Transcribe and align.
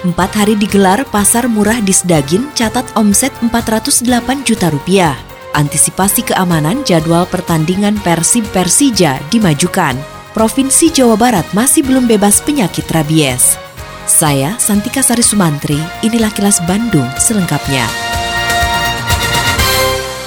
Empat 0.00 0.32
hari 0.32 0.56
digelar 0.56 1.04
pasar 1.12 1.44
murah 1.44 1.76
di 1.84 1.92
Sedagin 1.92 2.48
catat 2.56 2.88
omset 2.96 3.36
408 3.44 4.48
juta 4.48 4.72
rupiah. 4.72 5.12
Antisipasi 5.52 6.24
keamanan 6.24 6.80
jadwal 6.88 7.28
pertandingan 7.28 8.00
Persib 8.00 8.48
Persija 8.48 9.20
dimajukan. 9.28 9.92
Provinsi 10.32 10.88
Jawa 10.88 11.20
Barat 11.20 11.44
masih 11.52 11.84
belum 11.84 12.08
bebas 12.08 12.40
penyakit 12.40 12.88
rabies. 12.88 13.60
Saya 14.08 14.56
Santika 14.56 15.04
Sari 15.04 15.20
Sumantri, 15.20 15.76
inilah 16.00 16.32
kilas 16.32 16.64
Bandung 16.64 17.06
selengkapnya. 17.20 17.84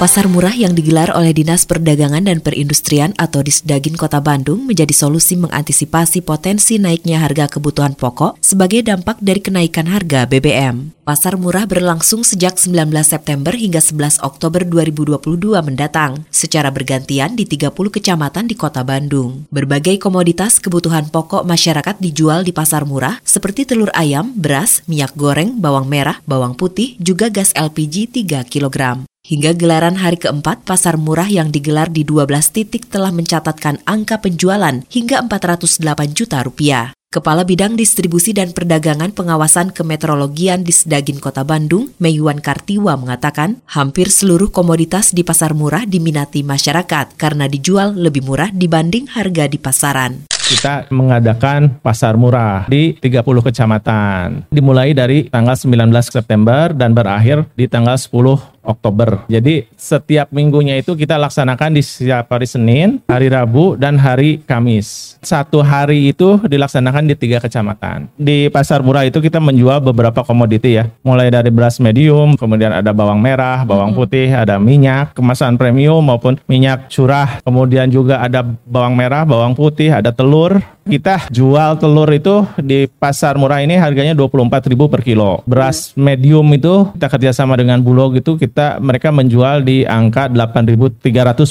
Pasar 0.03 0.27
murah 0.27 0.51
yang 0.51 0.75
digelar 0.75 1.15
oleh 1.15 1.31
Dinas 1.31 1.63
Perdagangan 1.63 2.27
dan 2.27 2.43
Perindustrian 2.43 3.15
atau 3.15 3.39
Disdagin 3.39 3.95
Kota 3.95 4.19
Bandung 4.19 4.67
menjadi 4.67 4.91
solusi 4.91 5.39
mengantisipasi 5.39 6.19
potensi 6.19 6.75
naiknya 6.75 7.23
harga 7.23 7.47
kebutuhan 7.47 7.95
pokok 7.95 8.35
sebagai 8.43 8.83
dampak 8.83 9.23
dari 9.23 9.39
kenaikan 9.39 9.87
harga 9.87 10.27
BBM. 10.27 10.91
Pasar 11.07 11.39
murah 11.39 11.63
berlangsung 11.63 12.27
sejak 12.27 12.59
19 12.59 12.91
September 12.99 13.55
hingga 13.55 13.79
11 13.79 14.19
Oktober 14.27 14.67
2022 14.67 15.63
mendatang, 15.63 16.27
secara 16.27 16.67
bergantian 16.67 17.39
di 17.39 17.47
30 17.47 17.71
kecamatan 17.71 18.51
di 18.51 18.59
Kota 18.59 18.83
Bandung. 18.83 19.47
Berbagai 19.55 20.03
komoditas 20.03 20.59
kebutuhan 20.59 21.07
pokok 21.15 21.47
masyarakat 21.47 21.95
dijual 22.03 22.43
di 22.43 22.51
pasar 22.51 22.83
murah 22.83 23.23
seperti 23.23 23.63
telur 23.63 23.87
ayam, 23.95 24.35
beras, 24.35 24.83
minyak 24.83 25.15
goreng, 25.15 25.63
bawang 25.63 25.87
merah, 25.87 26.19
bawang 26.27 26.59
putih, 26.59 26.99
juga 26.99 27.31
gas 27.31 27.55
LPG 27.55 28.11
3 28.11 28.43
kg. 28.43 29.07
Hingga 29.23 29.55
gelaran 29.55 30.03
hari 30.03 30.19
keempat, 30.19 30.67
pasar 30.67 30.99
murah 30.99 31.31
yang 31.31 31.47
digelar 31.47 31.87
di 31.87 32.03
12 32.03 32.27
titik 32.51 32.91
telah 32.91 33.07
mencatatkan 33.15 33.79
angka 33.87 34.19
penjualan 34.19 34.83
hingga 34.91 35.23
408 35.23 36.11
juta 36.11 36.43
rupiah. 36.43 36.91
Kepala 37.07 37.47
Bidang 37.47 37.79
Distribusi 37.79 38.35
dan 38.35 38.51
Perdagangan 38.51 39.15
Pengawasan 39.15 39.71
Kemeteorologian 39.71 40.67
di 40.67 40.75
Sedagin 40.75 41.23
Kota 41.23 41.47
Bandung, 41.47 41.95
Meyuan 42.03 42.43
Kartiwa 42.43 42.99
mengatakan, 42.99 43.63
hampir 43.71 44.11
seluruh 44.11 44.51
komoditas 44.51 45.15
di 45.15 45.23
pasar 45.23 45.55
murah 45.55 45.87
diminati 45.87 46.43
masyarakat 46.43 47.15
karena 47.15 47.47
dijual 47.47 47.95
lebih 47.95 48.27
murah 48.27 48.51
dibanding 48.51 49.07
harga 49.07 49.47
di 49.47 49.55
pasaran 49.55 50.32
kita 50.53 50.85
mengadakan 50.93 51.81
pasar 51.81 52.13
murah 52.13 52.69
di 52.69 52.93
30 53.01 53.25
kecamatan. 53.25 54.45
Dimulai 54.53 54.93
dari 54.93 55.25
tanggal 55.25 55.57
19 55.57 55.89
September 56.05 56.69
dan 56.69 56.93
berakhir 56.93 57.49
di 57.57 57.65
tanggal 57.65 57.97
10 57.97 58.53
Oktober. 58.63 59.27
Jadi 59.27 59.67
setiap 59.75 60.31
minggunya 60.31 60.79
itu 60.79 60.95
kita 60.95 61.19
laksanakan 61.19 61.75
di 61.75 61.83
setiap 61.83 62.31
hari 62.31 62.47
Senin, 62.47 63.03
hari 63.11 63.27
Rabu, 63.27 63.75
dan 63.75 63.99
hari 63.99 64.39
Kamis. 64.47 65.19
Satu 65.19 65.59
hari 65.59 66.15
itu 66.15 66.39
dilaksanakan 66.39 67.11
di 67.11 67.15
tiga 67.19 67.43
kecamatan. 67.43 68.07
Di 68.15 68.47
pasar 68.47 68.79
murah 68.79 69.03
itu 69.03 69.19
kita 69.19 69.43
menjual 69.43 69.83
beberapa 69.83 70.23
komoditi 70.23 70.79
ya, 70.79 70.87
mulai 71.03 71.27
dari 71.27 71.51
beras 71.51 71.77
medium, 71.83 72.39
kemudian 72.39 72.71
ada 72.71 72.95
bawang 72.95 73.19
merah, 73.19 73.67
bawang 73.67 73.91
putih, 73.91 74.31
ada 74.31 74.55
minyak, 74.57 75.11
kemasan 75.11 75.59
premium 75.59 75.99
maupun 75.99 76.39
minyak 76.47 76.87
curah, 76.87 77.43
kemudian 77.43 77.91
juga 77.91 78.23
ada 78.23 78.47
bawang 78.63 78.95
merah, 78.95 79.27
bawang 79.27 79.53
putih, 79.53 79.91
ada 79.91 80.15
telur, 80.15 80.42
kita 80.83 81.31
jual 81.31 81.79
telur 81.79 82.09
itu 82.11 82.43
di 82.59 82.89
pasar 82.89 83.39
murah 83.39 83.63
ini 83.63 83.79
harganya 83.79 84.11
24.000 84.17 84.75
per 84.91 85.01
kilo. 85.05 85.39
Beras 85.47 85.95
medium 85.95 86.47
itu 86.51 86.91
kita 86.97 87.07
kerjasama 87.07 87.55
dengan 87.55 87.79
Bulog 87.79 88.19
itu 88.19 88.35
kita 88.35 88.83
mereka 88.83 89.13
menjual 89.13 89.63
di 89.63 89.87
angka 89.87 90.27
8.300 90.27 91.03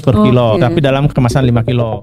per 0.04 0.14
kilo, 0.20 0.56
okay. 0.56 0.62
tapi 0.66 0.78
dalam 0.84 1.08
kemasan 1.08 1.48
5 1.48 1.69
kilo. 1.69 2.03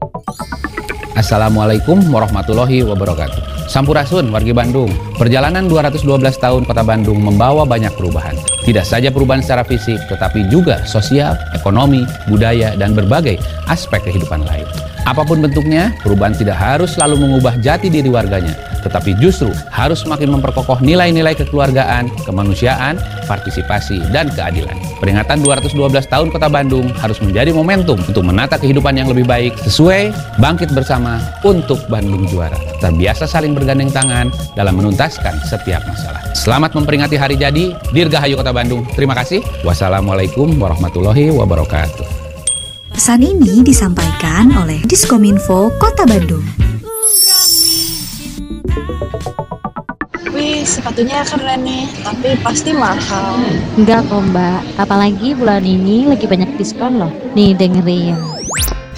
Assalamualaikum 1.19 1.99
warahmatullahi 2.09 2.85
wabarakatuh. 2.87 3.67
Sampurasun 3.67 4.31
wargi 4.31 4.55
Bandung. 4.55 5.08
Perjalanan 5.19 5.67
212 5.67 6.07
tahun 6.39 6.63
Kota 6.63 6.79
Bandung 6.79 7.19
membawa 7.19 7.67
banyak 7.67 7.91
perubahan. 7.99 8.39
Tidak 8.63 8.87
saja 8.87 9.11
perubahan 9.11 9.43
secara 9.43 9.67
fisik, 9.67 9.99
tetapi 10.07 10.47
juga 10.47 10.79
sosial, 10.87 11.35
ekonomi, 11.51 12.07
budaya, 12.31 12.71
dan 12.79 12.95
berbagai 12.95 13.35
aspek 13.67 13.99
kehidupan 14.07 14.47
lain. 14.47 14.63
Apa 15.03 15.27
pun 15.27 15.43
bentuknya, 15.43 15.91
perubahan 16.07 16.31
tidak 16.31 16.55
harus 16.55 16.95
selalu 16.95 17.19
mengubah 17.19 17.59
jati 17.59 17.91
diri 17.91 18.07
warganya, 18.07 18.55
tetapi 18.83 19.15
justru 19.19 19.51
harus 19.73 20.07
semakin 20.07 20.39
memperkokoh 20.39 20.79
nilai-nilai 20.79 21.35
kekeluargaan, 21.35 22.07
kemanusiaan, 22.23 22.95
partisipasi, 23.27 23.99
dan 24.15 24.31
keadilan. 24.31 24.75
Peringatan 24.99 25.39
212 25.43 26.11
tahun 26.11 26.27
Kota 26.31 26.51
Bandung 26.51 26.91
harus 26.99 27.19
menjadi 27.23 27.55
momentum 27.55 27.99
untuk 28.03 28.23
menata 28.23 28.59
kehidupan 28.59 28.95
yang 28.99 29.07
lebih 29.07 29.23
baik 29.23 29.55
sesuai 29.63 30.11
bangkit 30.39 30.75
bersama 30.75 31.19
untuk 31.43 31.79
Bandung 31.87 32.27
juara. 32.27 32.57
Terbiasa 32.79 33.27
saling 33.27 33.55
bergandeng 33.55 33.91
tangan 33.91 34.31
dalam 34.55 34.75
menuntaskan 35.09 35.41
setiap 35.41 35.81
masalah. 35.89 36.21
Selamat 36.37 36.71
memperingati 36.77 37.17
hari 37.17 37.33
jadi 37.33 37.73
Dirgahayu 37.89 38.37
Kota 38.37 38.53
Bandung. 38.53 38.85
Terima 38.93 39.17
kasih. 39.17 39.41
Wassalamualaikum 39.65 40.53
warahmatullahi 40.61 41.33
wabarakatuh. 41.33 42.05
Pesan 42.93 43.25
ini 43.25 43.65
disampaikan 43.65 44.53
oleh 44.53 44.77
Diskominfo 44.85 45.73
Kota 45.81 46.05
Bandung. 46.05 46.45
Wih, 50.29 50.61
sepatunya 50.61 51.25
keren 51.25 51.65
nih, 51.65 51.89
tapi 52.05 52.37
pasti 52.45 52.69
mahal. 52.69 53.41
Enggak 53.81 54.05
kok 54.05 54.21
mbak, 54.29 54.61
apalagi 54.77 55.33
bulan 55.33 55.65
ini 55.65 56.05
lagi 56.05 56.29
banyak 56.29 56.53
diskon 56.61 57.01
loh. 57.01 57.09
Nih 57.33 57.57
dengerin. 57.57 58.38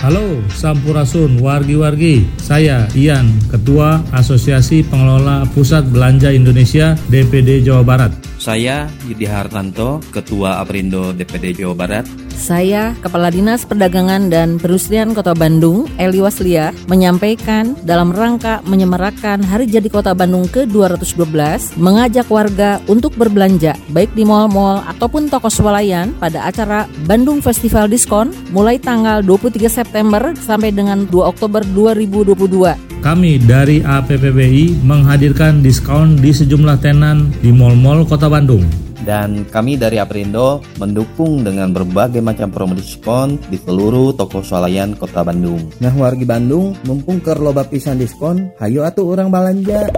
Halo 0.02 0.42
Sampurasun 0.50 1.38
wargi-wargi, 1.46 2.26
saya 2.42 2.90
Ian, 2.98 3.30
Ketua 3.54 4.02
Asosiasi 4.10 4.82
Pengelola 4.82 5.46
Pusat 5.54 5.94
Belanja 5.94 6.34
Indonesia 6.34 6.98
DPD 7.14 7.62
Jawa 7.62 7.86
Barat. 7.86 8.10
Saya 8.42 8.90
Yudi 9.06 9.30
Hartanto, 9.30 10.02
Ketua 10.10 10.58
Aprindo 10.58 11.14
DPD 11.14 11.62
Jawa 11.62 11.78
Barat. 11.78 12.10
Saya, 12.41 12.97
Kepala 13.06 13.29
Dinas 13.29 13.69
Perdagangan 13.69 14.34
dan 14.34 14.57
Perindustrian 14.57 15.13
Kota 15.13 15.38
Bandung, 15.38 15.85
Eli 16.02 16.25
Waslia, 16.25 16.74
menyampaikan 16.90 17.78
dalam 17.85 18.09
rangka 18.09 18.66
menyemarakan 18.66 19.46
Hari 19.46 19.69
Jadi 19.69 19.94
Kota 19.94 20.18
Bandung 20.18 20.50
ke-212, 20.50 21.78
mengajak 21.78 22.25
warga 22.34 22.81
untuk 22.90 23.13
berbelanja, 23.13 23.78
baik 23.94 24.09
di 24.18 24.25
mal-mal 24.25 24.81
ataupun 24.90 25.29
toko 25.29 25.53
swalayan 25.53 26.18
pada 26.18 26.50
acara 26.50 26.90
Bandung 27.06 27.46
Festival 27.46 27.85
Diskon 27.85 28.34
mulai 28.50 28.81
tanggal 28.81 29.22
23 29.22 29.69
September 29.69 30.34
sampai 30.34 30.73
dengan 30.73 31.06
2 31.06 31.13
Oktober 31.22 31.62
2022. 31.78 33.06
Kami 33.06 33.38
dari 33.38 33.85
APPBI 33.85 34.81
menghadirkan 34.81 35.62
diskon 35.62 36.18
di 36.18 36.34
sejumlah 36.34 36.81
tenan 36.81 37.29
di 37.41 37.53
mal-mal 37.53 38.02
Kota 38.06 38.25
Bandung. 38.25 38.91
Dan 39.02 39.50
kami 39.50 39.82
dari 39.82 39.98
Aprindo 39.98 40.62
mendukung 40.78 41.42
dengan 41.42 41.74
berbagai 41.74 42.22
macam 42.22 42.54
promo 42.54 42.78
diskon 42.78 43.42
di 43.50 43.58
seluruh 43.58 44.14
toko 44.14 44.46
swalayan 44.46 44.94
Kota 44.94 45.26
Bandung. 45.26 45.74
Nah 45.82 45.94
wargi 45.98 46.26
Bandung, 46.26 46.78
mumpung 46.86 47.18
ke 47.18 47.34
loba 47.34 47.66
pisan 47.66 47.98
diskon, 47.98 48.54
hayu 48.62 48.86
atuh 48.86 49.10
orang 49.10 49.34
balanja. 49.34 49.90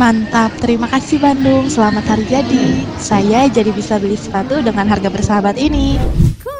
Mantap, 0.00 0.48
terima 0.64 0.88
kasih 0.88 1.20
Bandung. 1.20 1.68
Selamat 1.68 2.08
hari 2.08 2.24
jadi. 2.24 2.64
Saya 2.96 3.50
jadi 3.52 3.68
bisa 3.68 4.00
beli 4.00 4.16
sepatu 4.16 4.64
dengan 4.64 4.88
harga 4.88 5.12
bersahabat 5.12 5.60
ini. 5.60 6.00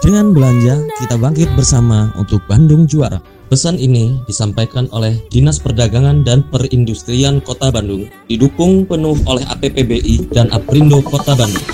Dengan 0.05 0.37
belanja, 0.37 0.76
kita 1.00 1.17
bangkit 1.17 1.49
bersama 1.56 2.12
untuk 2.21 2.44
Bandung 2.44 2.85
juara. 2.85 3.39
Pesan 3.50 3.82
ini 3.82 4.14
disampaikan 4.31 4.87
oleh 4.94 5.19
Dinas 5.26 5.58
Perdagangan 5.58 6.23
dan 6.23 6.47
Perindustrian 6.55 7.43
Kota 7.43 7.75
Bandung, 7.75 8.06
didukung 8.31 8.87
penuh 8.87 9.19
oleh 9.26 9.43
APPBI 9.43 10.31
dan 10.31 10.55
Aprindo 10.55 11.02
Kota 11.02 11.35
Bandung. 11.35 11.67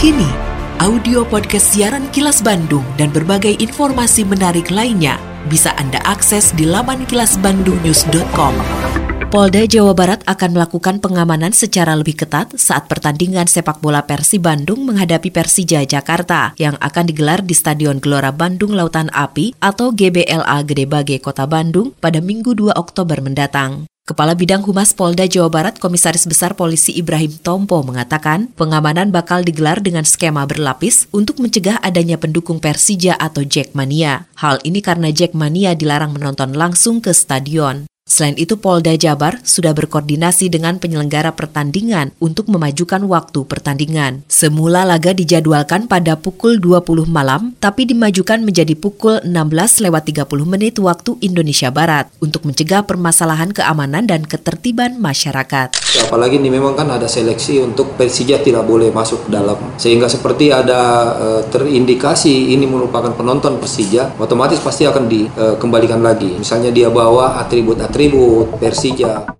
Kini, 0.00 0.32
audio 0.80 1.28
podcast 1.28 1.76
siaran 1.76 2.08
Kilas 2.16 2.40
Bandung 2.40 2.80
dan 2.96 3.12
berbagai 3.12 3.60
informasi 3.60 4.24
menarik 4.24 4.72
lainnya 4.72 5.20
bisa 5.52 5.76
Anda 5.76 6.00
akses 6.08 6.56
di 6.56 6.64
laman 6.64 7.04
kilasbandungnews.com. 7.04 9.11
Polda 9.32 9.64
Jawa 9.64 9.96
Barat 9.96 10.20
akan 10.28 10.52
melakukan 10.52 11.00
pengamanan 11.00 11.56
secara 11.56 11.96
lebih 11.96 12.20
ketat 12.20 12.52
saat 12.60 12.84
pertandingan 12.84 13.48
sepak 13.48 13.80
bola 13.80 14.04
Persi 14.04 14.36
Bandung 14.36 14.84
menghadapi 14.84 15.32
Persija 15.32 15.88
Jakarta 15.88 16.52
yang 16.60 16.76
akan 16.76 17.08
digelar 17.08 17.40
di 17.40 17.56
Stadion 17.56 17.96
Gelora 17.96 18.28
Bandung 18.28 18.76
Lautan 18.76 19.08
Api 19.08 19.56
atau 19.56 19.88
GBLA 19.88 20.68
Gede 20.68 20.84
Bage 20.84 21.16
Kota 21.24 21.48
Bandung 21.48 21.96
pada 21.96 22.20
Minggu 22.20 22.52
2 22.52 22.76
Oktober 22.76 23.24
mendatang. 23.24 23.88
Kepala 24.04 24.36
Bidang 24.36 24.68
Humas 24.68 24.92
Polda 24.92 25.24
Jawa 25.24 25.48
Barat 25.48 25.80
Komisaris 25.80 26.28
Besar 26.28 26.52
Polisi 26.52 26.92
Ibrahim 26.92 27.32
Tompo 27.40 27.80
mengatakan 27.80 28.52
pengamanan 28.52 29.16
bakal 29.16 29.40
digelar 29.40 29.80
dengan 29.80 30.04
skema 30.04 30.44
berlapis 30.44 31.08
untuk 31.08 31.40
mencegah 31.40 31.80
adanya 31.80 32.20
pendukung 32.20 32.60
Persija 32.60 33.16
atau 33.16 33.48
Jackmania. 33.48 34.28
Hal 34.36 34.60
ini 34.60 34.84
karena 34.84 35.08
Jackmania 35.08 35.72
dilarang 35.72 36.12
menonton 36.12 36.52
langsung 36.52 37.00
ke 37.00 37.16
stadion. 37.16 37.88
Selain 38.12 38.36
itu, 38.36 38.60
Polda 38.60 38.92
Jabar 38.92 39.40
sudah 39.40 39.72
berkoordinasi 39.72 40.52
dengan 40.52 40.76
penyelenggara 40.76 41.32
pertandingan 41.32 42.12
untuk 42.20 42.44
memajukan 42.52 43.08
waktu 43.08 43.48
pertandingan. 43.48 44.20
Semula 44.28 44.84
laga 44.84 45.16
dijadwalkan 45.16 45.88
pada 45.88 46.20
pukul 46.20 46.60
20 46.60 47.08
malam, 47.08 47.56
tapi 47.56 47.88
dimajukan 47.88 48.44
menjadi 48.44 48.76
pukul 48.76 49.24
16 49.24 49.88
lewat 49.88 50.28
30 50.28 50.28
menit 50.44 50.76
waktu 50.76 51.16
Indonesia 51.24 51.72
Barat 51.72 52.12
untuk 52.20 52.44
mencegah 52.44 52.84
permasalahan 52.84 53.48
keamanan 53.48 54.04
dan 54.04 54.28
ketertiban 54.28 55.00
masyarakat. 55.00 55.72
Apalagi 56.04 56.36
ini 56.36 56.52
memang 56.52 56.76
kan 56.76 56.92
ada 56.92 57.08
seleksi 57.08 57.64
untuk 57.64 57.96
Persija 57.96 58.44
tidak 58.44 58.68
boleh 58.68 58.92
masuk 58.92 59.32
dalam, 59.32 59.56
sehingga 59.80 60.12
seperti 60.12 60.52
ada 60.52 60.80
e, 61.16 61.26
terindikasi 61.48 62.52
ini 62.52 62.68
merupakan 62.68 63.16
penonton 63.16 63.56
Persija, 63.56 64.20
otomatis 64.20 64.60
pasti 64.60 64.84
akan 64.84 65.08
dikembalikan 65.08 66.04
lagi. 66.04 66.36
Misalnya 66.36 66.68
dia 66.68 66.92
bawa 66.92 67.40
atribut-atribut 67.40 68.01
atribut 68.02 68.50
Persija. 68.58 69.30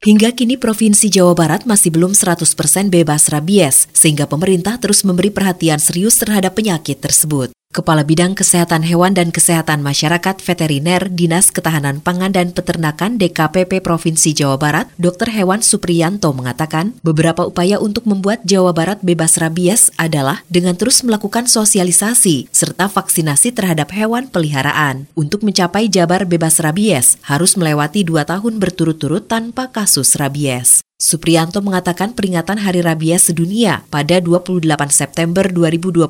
Hingga 0.00 0.32
kini 0.32 0.56
Provinsi 0.56 1.12
Jawa 1.12 1.36
Barat 1.36 1.68
masih 1.68 1.92
belum 1.92 2.16
100% 2.16 2.48
bebas 2.88 3.28
rabies, 3.28 3.84
sehingga 3.92 4.24
pemerintah 4.24 4.80
terus 4.80 5.04
memberi 5.04 5.28
perhatian 5.28 5.76
serius 5.76 6.16
terhadap 6.16 6.56
penyakit 6.56 6.96
tersebut. 6.96 7.52
Kepala 7.70 8.02
Bidang 8.02 8.34
Kesehatan 8.34 8.82
Hewan 8.82 9.14
dan 9.14 9.30
Kesehatan 9.30 9.86
Masyarakat 9.86 10.42
Veteriner 10.42 11.06
Dinas 11.06 11.54
Ketahanan 11.54 12.02
Pangan 12.02 12.34
dan 12.34 12.50
Peternakan 12.50 13.14
DKPP 13.14 13.78
Provinsi 13.78 14.34
Jawa 14.34 14.58
Barat, 14.58 14.90
Dr. 14.98 15.30
Hewan 15.30 15.62
Supriyanto 15.62 16.34
mengatakan, 16.34 16.98
beberapa 17.06 17.46
upaya 17.46 17.78
untuk 17.78 18.10
membuat 18.10 18.42
Jawa 18.42 18.74
Barat 18.74 18.98
bebas 19.06 19.38
rabies 19.38 19.86
adalah 20.02 20.42
dengan 20.50 20.74
terus 20.74 21.06
melakukan 21.06 21.46
sosialisasi 21.46 22.50
serta 22.50 22.90
vaksinasi 22.90 23.54
terhadap 23.54 23.94
hewan 23.94 24.26
peliharaan. 24.26 25.06
Untuk 25.14 25.46
mencapai 25.46 25.86
Jabar 25.86 26.26
bebas 26.26 26.58
rabies, 26.58 27.22
harus 27.22 27.54
melewati 27.54 28.02
dua 28.02 28.26
tahun 28.26 28.58
berturut-turut 28.58 29.30
tanpa 29.30 29.70
kasus 29.70 30.18
rabies. 30.18 30.82
Supriyanto 31.00 31.64
mengatakan 31.64 32.12
peringatan 32.12 32.60
Hari 32.60 32.84
Rabies 32.84 33.32
Sedunia 33.32 33.88
pada 33.88 34.20
28 34.20 34.68
September 34.92 35.48
2022 35.48 36.04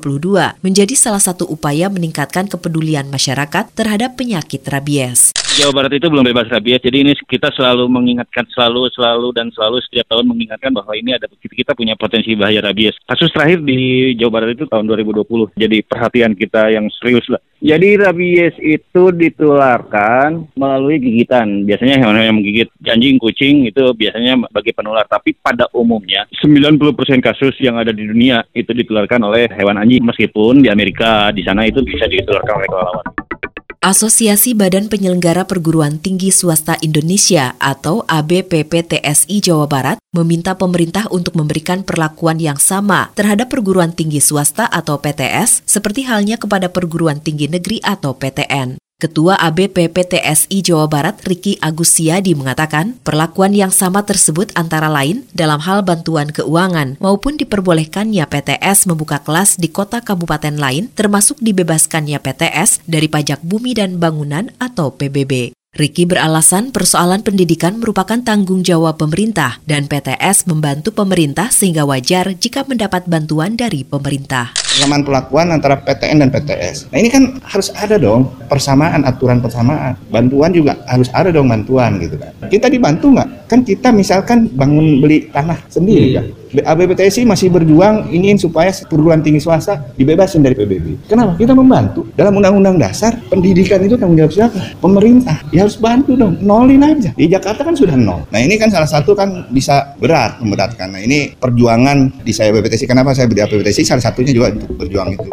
menjadi 0.59 0.95
salah 0.99 1.23
satu 1.23 1.47
upaya 1.47 1.87
meningkatkan 1.87 2.51
kepedulian 2.51 3.07
masyarakat 3.07 3.71
terhadap 3.71 4.19
penyakit 4.19 4.67
rabies. 4.67 5.31
Jawa 5.51 5.83
Barat 5.83 5.99
itu 5.99 6.07
belum 6.07 6.23
bebas 6.31 6.47
rabies, 6.47 6.79
jadi 6.79 7.03
ini 7.03 7.11
kita 7.27 7.51
selalu 7.51 7.83
mengingatkan 7.91 8.47
selalu, 8.55 8.87
selalu 8.95 9.35
dan 9.35 9.51
selalu 9.51 9.83
setiap 9.83 10.07
tahun 10.07 10.31
mengingatkan 10.31 10.71
bahwa 10.71 10.95
ini 10.95 11.11
ada 11.11 11.27
kita 11.27 11.75
punya 11.75 11.99
potensi 11.99 12.39
bahaya 12.39 12.63
rabies. 12.63 12.95
Kasus 13.03 13.35
terakhir 13.35 13.59
di 13.67 14.15
Jawa 14.15 14.39
Barat 14.39 14.55
itu 14.55 14.63
tahun 14.71 14.87
2020, 14.87 15.51
jadi 15.59 15.83
perhatian 15.83 16.39
kita 16.39 16.71
yang 16.71 16.87
serius 16.95 17.27
lah. 17.27 17.43
Jadi 17.59 17.99
rabies 17.99 18.55
itu 18.63 19.03
ditularkan 19.11 20.49
melalui 20.55 20.97
gigitan. 20.97 21.67
Biasanya 21.67 21.99
hewan-hewan 21.99 22.29
yang 22.31 22.37
menggigit 22.41 22.69
anjing, 22.87 23.19
kucing 23.21 23.67
itu 23.67 23.91
biasanya 23.91 24.49
bagi 24.49 24.73
penular. 24.73 25.05
Tapi 25.05 25.37
pada 25.37 25.69
umumnya 25.75 26.25
90% 26.41 27.21
kasus 27.21 27.53
yang 27.61 27.77
ada 27.77 27.93
di 27.93 28.07
dunia 28.07 28.41
itu 28.57 28.73
ditularkan 28.73 29.21
oleh 29.27 29.45
hewan 29.53 29.77
anjing. 29.77 30.01
Meskipun 30.01 30.65
di 30.65 30.73
Amerika 30.73 31.29
di 31.29 31.45
sana 31.45 31.67
itu 31.67 31.85
bisa 31.85 32.09
ditularkan 32.09 32.55
oleh 32.55 32.69
kelelawar. 32.71 33.20
Asosiasi 33.81 34.53
Badan 34.53 34.93
Penyelenggara 34.93 35.41
Perguruan 35.49 35.97
Tinggi 35.97 36.29
Swasta 36.29 36.77
Indonesia 36.85 37.57
atau 37.57 38.05
ABPPTSI 38.05 39.41
Jawa 39.41 39.65
Barat 39.65 39.97
meminta 40.13 40.53
pemerintah 40.53 41.09
untuk 41.09 41.33
memberikan 41.33 41.81
perlakuan 41.81 42.37
yang 42.37 42.61
sama 42.61 43.09
terhadap 43.17 43.49
perguruan 43.49 43.89
tinggi 43.89 44.21
swasta 44.21 44.69
atau 44.69 45.01
PTS 45.01 45.65
seperti 45.65 46.05
halnya 46.05 46.37
kepada 46.37 46.69
perguruan 46.69 47.25
tinggi 47.25 47.49
negeri 47.49 47.81
atau 47.81 48.13
PTN. 48.13 48.77
Ketua 49.01 49.33
ABPPTSI 49.33 50.61
Jawa 50.61 50.85
Barat 50.85 51.25
Riki 51.25 51.57
Agus 51.57 51.97
Siadi 51.97 52.37
mengatakan 52.37 53.01
perlakuan 53.01 53.49
yang 53.49 53.73
sama 53.73 54.05
tersebut 54.05 54.53
antara 54.53 54.93
lain 54.93 55.25
dalam 55.33 55.57
hal 55.57 55.81
bantuan 55.81 56.29
keuangan 56.29 57.01
maupun 57.01 57.33
diperbolehkannya 57.33 58.21
PTS 58.21 58.85
membuka 58.85 59.17
kelas 59.25 59.57
di 59.57 59.73
kota 59.73 60.05
kabupaten 60.05 60.53
lain 60.53 60.93
termasuk 60.93 61.41
dibebaskannya 61.41 62.21
PTS 62.21 62.85
dari 62.85 63.09
pajak 63.09 63.41
bumi 63.41 63.73
dan 63.73 63.97
bangunan 63.97 64.53
atau 64.61 64.93
PBB. 64.93 65.57
Riki 65.73 66.05
beralasan 66.05 66.69
persoalan 66.69 67.25
pendidikan 67.25 67.81
merupakan 67.81 68.21
tanggung 68.21 68.61
jawab 68.61 69.01
pemerintah 69.01 69.57
dan 69.65 69.89
PTS 69.89 70.45
membantu 70.45 70.93
pemerintah 70.93 71.49
sehingga 71.49 71.89
wajar 71.89 72.37
jika 72.37 72.69
mendapat 72.69 73.09
bantuan 73.09 73.57
dari 73.57 73.81
pemerintah 73.81 74.60
persamaan 74.81 75.05
perlakuan 75.05 75.53
antara 75.53 75.77
PTN 75.77 76.25
dan 76.25 76.29
PTS. 76.33 76.89
Nah 76.89 76.97
ini 76.97 77.13
kan 77.13 77.37
harus 77.45 77.69
ada 77.77 78.01
dong 78.01 78.33
persamaan 78.49 79.05
aturan 79.05 79.37
persamaan. 79.37 79.93
Bantuan 80.09 80.49
juga 80.49 80.73
harus 80.89 81.05
ada 81.13 81.29
dong 81.29 81.53
bantuan 81.53 82.01
gitu 82.01 82.17
kan. 82.17 82.33
Kita 82.49 82.65
dibantu 82.65 83.13
nggak? 83.13 83.45
Kan 83.45 83.61
kita 83.61 83.93
misalkan 83.93 84.49
bangun 84.49 84.97
beli 84.97 85.29
tanah 85.29 85.61
sendiri 85.69 86.17
kan. 86.17 86.25
ABPTSI 86.59 87.23
masih 87.23 87.47
berjuang 87.47 88.11
ingin 88.11 88.35
supaya 88.35 88.67
perguruan 88.83 89.23
tinggi 89.23 89.39
swasta 89.39 89.79
dibebasin 89.95 90.43
dari 90.43 90.51
PBB. 90.51 91.07
Kenapa? 91.07 91.39
Kita 91.39 91.55
membantu. 91.55 92.11
Dalam 92.11 92.35
Undang-Undang 92.35 92.75
Dasar, 92.75 93.15
pendidikan 93.31 93.79
itu 93.79 93.95
tanggung 93.95 94.19
jawab 94.19 94.35
siapa? 94.35 94.59
Pemerintah. 94.83 95.39
Ya 95.55 95.63
harus 95.63 95.79
bantu 95.79 96.19
dong. 96.19 96.35
Nolin 96.43 96.83
aja. 96.83 97.15
Di 97.15 97.31
Jakarta 97.31 97.63
kan 97.63 97.71
sudah 97.71 97.95
nol. 97.95 98.27
Nah 98.27 98.39
ini 98.43 98.59
kan 98.59 98.67
salah 98.67 98.89
satu 98.89 99.15
kan 99.15 99.47
bisa 99.47 99.95
berat 99.95 100.43
memberatkan. 100.43 100.91
Nah 100.91 100.99
ini 100.99 101.31
perjuangan 101.39 102.19
di 102.19 102.35
saya 102.35 102.51
BPTSI. 102.51 102.83
Kenapa 102.83 103.15
saya 103.15 103.31
beli 103.31 103.39
ABPTSI? 103.47 103.87
Salah 103.87 104.03
satunya 104.03 104.35
juga 104.35 104.51
berjuang 104.75 105.15
itu. 105.15 105.29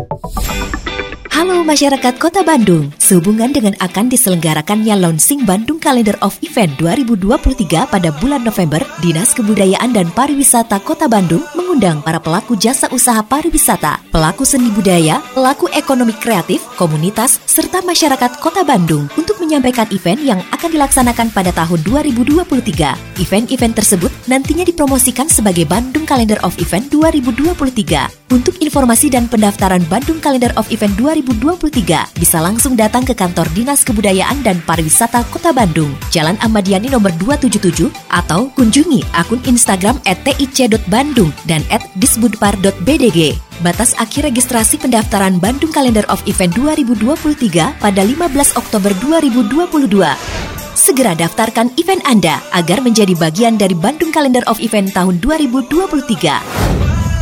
Halo 1.39 1.63
masyarakat 1.63 2.19
Kota 2.19 2.43
Bandung, 2.43 2.91
sehubungan 2.99 3.55
dengan 3.55 3.71
akan 3.79 4.11
diselenggarakannya 4.11 4.99
launching 4.99 5.47
Bandung 5.47 5.79
Calendar 5.79 6.19
of 6.19 6.35
Event 6.43 6.75
2023 6.83 7.87
pada 7.87 8.11
bulan 8.19 8.43
November, 8.43 8.83
Dinas 8.99 9.39
Kebudayaan 9.39 9.95
dan 9.95 10.11
Pariwisata 10.11 10.83
Kota 10.83 11.07
Bandung 11.07 11.47
mengundang 11.55 12.03
para 12.03 12.19
pelaku 12.19 12.59
jasa 12.59 12.91
usaha 12.91 13.23
pariwisata, 13.23 14.03
pelaku 14.11 14.43
seni 14.43 14.67
budaya, 14.75 15.23
pelaku 15.31 15.71
ekonomi 15.79 16.11
kreatif, 16.19 16.59
komunitas, 16.75 17.39
serta 17.47 17.87
masyarakat 17.87 18.43
Kota 18.43 18.67
Bandung 18.67 19.07
untuk 19.15 19.39
menyampaikan 19.39 19.87
event 19.95 20.19
yang 20.19 20.43
akan 20.51 20.75
dilaksanakan 20.75 21.31
pada 21.31 21.55
tahun 21.55 21.87
2023. 21.87 23.23
Event-event 23.23 23.79
tersebut 23.79 24.11
nantinya 24.29 24.63
dipromosikan 24.63 25.27
sebagai 25.27 25.65
Bandung 25.65 26.05
Calendar 26.05 26.37
of 26.45 26.55
Event 26.61 26.93
2023. 26.93 28.29
Untuk 28.29 28.61
informasi 28.61 29.09
dan 29.09 29.25
pendaftaran 29.25 29.81
Bandung 29.89 30.21
Calendar 30.21 30.53
of 30.61 30.69
Event 30.69 30.93
2023, 31.01 32.21
bisa 32.21 32.39
langsung 32.45 32.77
datang 32.77 33.09
ke 33.09 33.17
kantor 33.17 33.49
Dinas 33.57 33.81
Kebudayaan 33.89 34.45
dan 34.45 34.61
Pariwisata 34.69 35.25
Kota 35.33 35.57
Bandung, 35.57 35.89
Jalan 36.13 36.37
Ahmad 36.45 36.69
nomor 36.69 37.09
277, 37.17 37.89
atau 38.13 38.53
kunjungi 38.53 39.01
akun 39.17 39.41
Instagram 39.49 39.97
@tic.bandung 40.05 41.33
dan 41.49 41.65
@disbudpar.bdg. 41.97 43.41
Batas 43.65 43.97
akhir 43.97 44.29
registrasi 44.29 44.77
pendaftaran 44.77 45.41
Bandung 45.41 45.73
Calendar 45.73 46.05
of 46.13 46.21
Event 46.29 46.53
2023 46.53 47.73
pada 47.81 48.03
15 48.05 48.55
Oktober 48.61 48.93
2022. 49.01 50.58
Segera 50.79 51.11
daftarkan 51.11 51.75
event 51.75 51.99
Anda 52.07 52.39
agar 52.55 52.79
menjadi 52.79 53.11
bagian 53.19 53.59
dari 53.59 53.75
Bandung 53.75 54.15
Calendar 54.15 54.47
of 54.47 54.63
Event 54.63 54.95
tahun 54.95 55.19
2023. 55.19 55.75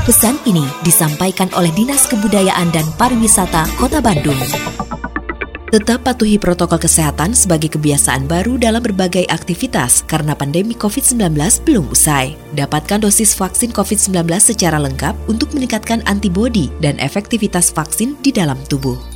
Pesan 0.05 0.37
ini 0.45 0.61
disampaikan 0.85 1.49
oleh 1.57 1.73
Dinas 1.73 2.05
Kebudayaan 2.05 2.69
dan 2.69 2.85
Pariwisata 3.01 3.65
Kota 3.81 4.05
Bandung. 4.05 4.37
Tetap 5.73 6.05
patuhi 6.05 6.37
protokol 6.37 6.85
kesehatan 6.85 7.33
sebagai 7.33 7.73
kebiasaan 7.73 8.29
baru 8.29 8.61
dalam 8.61 8.85
berbagai 8.85 9.25
aktivitas 9.25 10.05
karena 10.05 10.37
pandemi 10.37 10.77
COVID-19 10.77 11.33
belum 11.65 11.89
usai. 11.89 12.37
Dapatkan 12.53 13.09
dosis 13.09 13.33
vaksin 13.33 13.73
COVID-19 13.73 14.37
secara 14.37 14.77
lengkap 14.77 15.17
untuk 15.33 15.57
meningkatkan 15.57 16.05
antibodi 16.05 16.69
dan 16.85 17.01
efektivitas 17.01 17.73
vaksin 17.73 18.21
di 18.21 18.37
dalam 18.37 18.61
tubuh. 18.69 19.16